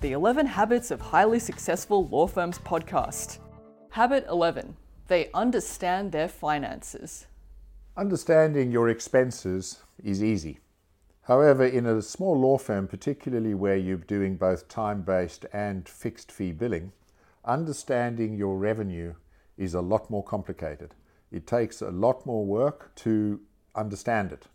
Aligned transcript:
the 0.00 0.12
11 0.12 0.46
Habits 0.46 0.90
of 0.90 0.98
Highly 0.98 1.38
Successful 1.38 2.06
Law 2.06 2.26
Firms 2.26 2.58
podcast. 2.58 3.38
Habit 3.90 4.24
11 4.30 4.74
They 5.08 5.30
understand 5.34 6.10
their 6.10 6.28
finances. 6.28 7.26
Understanding 7.98 8.72
your 8.72 8.88
expenses 8.88 9.80
is 10.02 10.22
easy. 10.22 10.58
However, 11.24 11.66
in 11.66 11.84
a 11.84 12.00
small 12.00 12.34
law 12.40 12.56
firm, 12.56 12.88
particularly 12.88 13.52
where 13.52 13.76
you're 13.76 13.98
doing 13.98 14.36
both 14.36 14.68
time 14.68 15.02
based 15.02 15.44
and 15.52 15.86
fixed 15.86 16.32
fee 16.32 16.52
billing, 16.52 16.92
understanding 17.44 18.38
your 18.38 18.56
revenue 18.56 19.12
is 19.58 19.74
a 19.74 19.82
lot 19.82 20.08
more 20.08 20.24
complicated. 20.24 20.94
It 21.30 21.46
takes 21.46 21.82
a 21.82 21.90
lot 21.90 22.24
more 22.24 22.46
work 22.46 22.94
to 22.96 23.38
understand 23.74 24.32
it. 24.32 24.46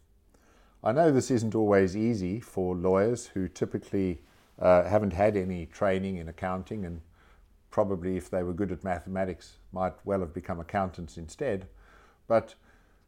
I 0.83 0.91
know 0.91 1.11
this 1.11 1.29
isn't 1.29 1.53
always 1.53 1.95
easy 1.95 2.39
for 2.39 2.75
lawyers 2.75 3.27
who 3.27 3.47
typically 3.47 4.21
uh, 4.59 4.83
haven't 4.83 5.13
had 5.13 5.35
any 5.35 5.65
training 5.65 6.17
in 6.17 6.27
accounting 6.27 6.85
and 6.85 7.01
probably, 7.71 8.15
if 8.15 8.29
they 8.29 8.41
were 8.41 8.53
good 8.53 8.71
at 8.71 8.85
mathematics, 8.85 9.57
might 9.73 9.93
well 10.05 10.21
have 10.21 10.33
become 10.33 10.61
accountants 10.61 11.17
instead. 11.17 11.67
But 12.25 12.55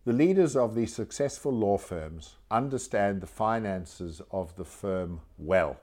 the 0.03 0.11
leaders 0.11 0.57
of 0.57 0.75
these 0.75 0.93
successful 0.93 1.53
law 1.53 1.77
firms 1.77 2.35
understand 2.51 3.21
the 3.21 3.27
finances 3.27 4.21
of 4.29 4.55
the 4.57 4.65
firm 4.65 5.21
well. 5.37 5.79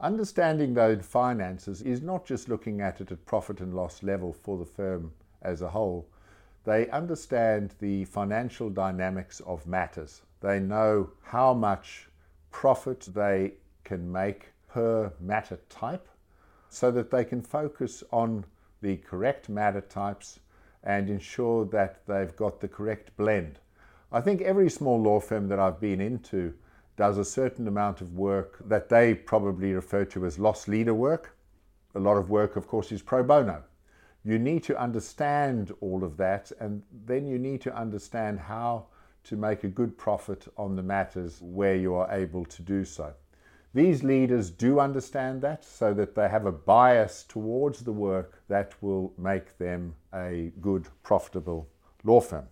Understanding 0.00 0.74
those 0.74 1.04
finances 1.04 1.82
is 1.82 2.02
not 2.02 2.24
just 2.24 2.48
looking 2.48 2.80
at 2.80 3.00
it 3.00 3.10
at 3.10 3.24
profit 3.26 3.60
and 3.60 3.74
loss 3.74 4.02
level 4.02 4.32
for 4.32 4.58
the 4.58 4.64
firm 4.64 5.12
as 5.42 5.62
a 5.62 5.70
whole. 5.70 6.08
They 6.64 6.88
understand 6.90 7.74
the 7.78 8.04
financial 8.04 8.70
dynamics 8.70 9.40
of 9.40 9.66
matters. 9.66 10.22
They 10.40 10.60
know 10.60 11.10
how 11.22 11.54
much 11.54 12.08
profit 12.50 13.08
they 13.14 13.54
can 13.84 14.10
make 14.10 14.52
per 14.68 15.12
matter 15.20 15.58
type 15.68 16.08
so 16.68 16.90
that 16.90 17.10
they 17.10 17.24
can 17.24 17.42
focus 17.42 18.04
on 18.12 18.44
the 18.82 18.96
correct 18.98 19.48
matter 19.48 19.80
types 19.80 20.40
and 20.84 21.10
ensure 21.10 21.64
that 21.66 22.06
they've 22.06 22.36
got 22.36 22.60
the 22.60 22.68
correct 22.68 23.16
blend. 23.16 23.58
I 24.12 24.20
think 24.20 24.40
every 24.40 24.70
small 24.70 25.00
law 25.00 25.20
firm 25.20 25.48
that 25.48 25.58
I've 25.58 25.80
been 25.80 26.00
into 26.00 26.54
does 26.96 27.18
a 27.18 27.24
certain 27.24 27.68
amount 27.68 28.00
of 28.00 28.14
work 28.14 28.58
that 28.68 28.88
they 28.88 29.14
probably 29.14 29.72
refer 29.72 30.04
to 30.06 30.26
as 30.26 30.38
loss 30.38 30.66
leader 30.66 30.94
work. 30.94 31.36
A 31.94 32.00
lot 32.00 32.16
of 32.16 32.30
work, 32.30 32.56
of 32.56 32.66
course, 32.66 32.90
is 32.92 33.02
pro 33.02 33.22
bono. 33.22 33.62
You 34.24 34.38
need 34.38 34.62
to 34.64 34.80
understand 34.80 35.72
all 35.80 36.04
of 36.04 36.16
that, 36.16 36.50
and 36.60 36.82
then 37.06 37.26
you 37.26 37.38
need 37.38 37.60
to 37.62 37.76
understand 37.76 38.40
how 38.40 38.86
to 39.24 39.36
make 39.36 39.64
a 39.64 39.68
good 39.68 39.96
profit 39.96 40.48
on 40.56 40.74
the 40.74 40.82
matters 40.82 41.40
where 41.40 41.76
you 41.76 41.94
are 41.94 42.10
able 42.10 42.44
to 42.46 42.62
do 42.62 42.84
so. 42.84 43.12
These 43.74 44.02
leaders 44.02 44.50
do 44.50 44.80
understand 44.80 45.42
that 45.42 45.64
so 45.64 45.92
that 45.94 46.14
they 46.14 46.28
have 46.28 46.46
a 46.46 46.52
bias 46.52 47.24
towards 47.28 47.80
the 47.80 47.92
work 47.92 48.42
that 48.48 48.74
will 48.82 49.12
make 49.18 49.58
them 49.58 49.94
a 50.12 50.52
good, 50.60 50.88
profitable 51.02 51.68
law 52.02 52.20
firm. 52.20 52.46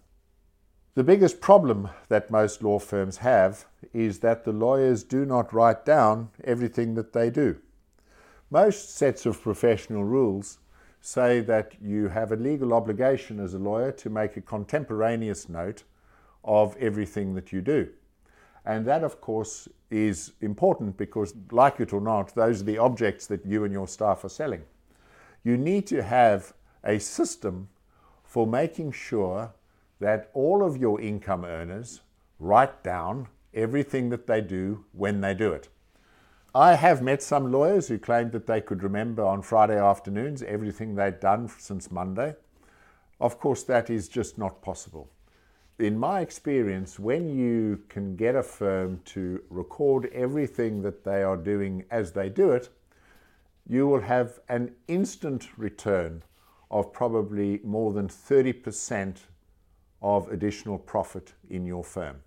The 0.95 1.05
biggest 1.05 1.41
problem 1.41 1.91
that 2.09 2.31
most 2.31 2.63
law 2.63 2.79
firms 2.79 3.19
have 3.19 3.67
is 3.93 4.21
that 4.21 4.45
the 4.45 4.53
lawyers 4.53 5.05
do 5.05 5.25
not 5.25 5.53
write 5.53 5.85
down 5.85 6.31
everything 6.45 6.95
that 6.95 7.13
they 7.13 7.31
do. 7.31 7.57
Most 8.51 8.95
sets 8.95 9.27
of 9.27 9.43
professional 9.43 10.05
rules 10.05 10.59
say 11.01 11.41
that 11.41 11.75
you 11.81 12.09
have 12.09 12.33
a 12.33 12.37
legal 12.37 12.73
obligation 12.73 13.41
as 13.41 13.55
a 13.55 13.59
lawyer 13.59 13.93
to 13.93 14.11
make 14.11 14.37
a 14.37 14.41
contemporaneous 14.41 15.49
note 15.49 15.83
of 16.45 16.77
everything 16.77 17.35
that 17.35 17.53
you 17.53 17.61
do. 17.61 17.89
And 18.67 18.85
that, 18.87 19.05
of 19.05 19.21
course, 19.21 19.69
is 19.91 20.33
important 20.41 20.97
because, 20.97 21.33
like 21.53 21.79
it 21.79 21.93
or 21.93 22.01
not, 22.01 22.35
those 22.35 22.63
are 22.63 22.65
the 22.65 22.79
objects 22.79 23.29
that 23.29 23.47
you 23.47 23.63
and 23.63 23.73
your 23.73 23.87
staff 23.87 24.25
are 24.25 24.29
selling. 24.29 24.63
You 25.45 25.57
need 25.57 25.87
to 25.87 26.03
have 26.03 26.53
a 26.83 26.99
system 26.99 27.69
for 28.25 28.45
making 28.45 28.91
sure 28.91 29.55
that 30.01 30.31
all 30.35 30.65
of 30.65 30.77
your 30.77 31.01
income 31.01 31.45
earners 31.45 32.01
write 32.41 32.83
down 32.83 33.29
everything 33.55 34.11
that 34.11 34.27
they 34.27 34.41
do 34.41 34.85
when 34.93 35.21
they 35.21 35.33
do 35.33 35.53
it. 35.53 35.69
I 36.53 36.75
have 36.75 37.03
met 37.03 37.23
some 37.23 37.53
lawyers 37.53 37.87
who 37.87 37.99
claimed 37.99 38.33
that 38.33 38.47
they 38.47 38.61
could 38.61 38.83
remember 38.83 39.25
on 39.25 39.43
Friday 39.43 39.79
afternoons 39.79 40.43
everything 40.43 40.95
they'd 40.95 41.21
done 41.21 41.49
since 41.59 41.91
Monday. 41.91 42.35
Of 43.21 43.39
course, 43.39 43.63
that 43.65 43.89
is 43.91 44.09
just 44.09 44.39
not 44.39 44.61
possible 44.61 45.09
in 45.79 45.99
my 45.99 46.21
experience, 46.21 46.99
when 46.99 47.29
you 47.29 47.81
can 47.89 48.17
get 48.17 48.35
a 48.35 48.43
firm 48.43 49.01
to 49.05 49.43
record 49.51 50.11
everything 50.13 50.83
that 50.83 51.05
they 51.05 51.23
are 51.23 51.37
doing 51.37 51.85
as 51.91 52.13
they 52.13 52.29
do 52.29 52.53
it, 52.53 52.71
you 53.69 53.87
will 53.87 54.01
have 54.01 54.41
an 54.49 54.75
instant 54.89 55.49
return 55.59 56.23
of 56.71 56.93
probably 56.93 57.61
more 57.63 57.93
than 57.93 58.09
30% 58.09 59.19
of 60.01 60.29
additional 60.29 60.79
profit 60.79 61.35
in 61.51 61.67
your 61.67 61.85
firm. 61.85 62.23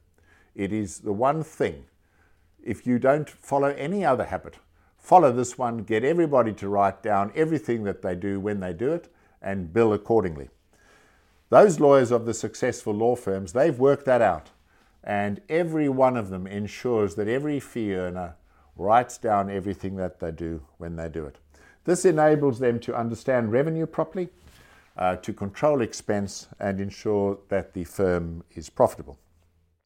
It 0.54 0.72
is 0.72 1.00
the 1.00 1.14
one 1.14 1.44
thing. 1.44 1.86
If 2.64 2.86
you 2.86 3.00
don't 3.00 3.30
follow 3.30 3.70
any 3.70 4.06
other 4.06 4.26
habit, 4.26 4.56
follow 4.98 5.32
this 5.32 5.58
one, 5.58 5.80
get 5.80 6.04
everybody 6.04 6.54
to 6.54 6.70
write 6.70 7.02
down 7.02 7.32
everything 7.36 7.84
that 7.86 8.02
they 8.02 8.16
do 8.16 8.40
when 8.40 8.60
they 8.60 8.74
do 8.74 8.92
it, 8.92 9.12
and 9.42 9.74
bill 9.74 9.94
accordingly. 9.94 10.50
Those 11.50 11.80
lawyers 11.80 12.12
of 12.12 12.26
the 12.26 12.34
successful 12.34 12.94
law 12.94 13.16
firms, 13.16 13.54
they've 13.54 13.78
worked 13.78 14.06
that 14.06 14.22
out. 14.22 14.52
And 15.04 15.42
every 15.50 15.90
one 15.90 16.16
of 16.16 16.30
them 16.30 16.46
ensures 16.46 17.16
that 17.16 17.28
every 17.28 17.60
fee 17.60 17.96
earner 17.96 18.36
writes 18.76 19.18
down 19.18 19.50
everything 19.50 19.96
that 19.96 20.20
they 20.20 20.32
do 20.32 20.62
when 20.78 20.96
they 20.96 21.10
do 21.10 21.26
it. 21.26 21.38
This 21.86 22.06
enables 22.06 22.60
them 22.60 22.80
to 22.82 22.96
understand 22.96 23.52
revenue 23.52 23.88
properly, 23.88 24.30
uh, 24.98 25.16
to 25.18 25.34
control 25.34 25.82
expense, 25.82 26.48
and 26.60 26.80
ensure 26.80 27.40
that 27.50 27.74
the 27.74 27.84
firm 27.84 28.44
is 28.56 28.70
profitable. 28.70 29.18